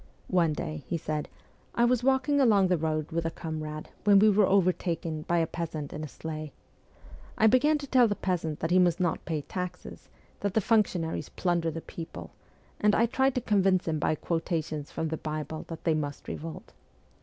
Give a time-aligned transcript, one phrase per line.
[0.41, 1.29] 'One day,' he said,'
[1.75, 5.45] I was walking along the road with a comrade when we were overtaken by a
[5.45, 6.53] peasant in a sleigh.
[7.37, 10.09] I began to tell the peasant that he must not pay taxes,
[10.39, 12.31] that the function aries plunder the people,
[12.79, 16.73] and I tried to convince him by quotations from the Bible that they must revolt.